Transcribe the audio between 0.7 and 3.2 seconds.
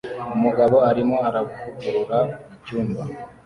arimo aravugurura icyumba